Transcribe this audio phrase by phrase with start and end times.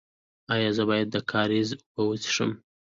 [0.53, 2.51] ایا زه باید د کاریز اوبه وڅښم؟